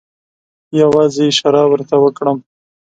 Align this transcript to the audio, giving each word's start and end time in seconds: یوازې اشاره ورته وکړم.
یوازې 0.81 1.21
اشاره 1.31 1.63
ورته 1.67 1.95
وکړم. 1.99 2.37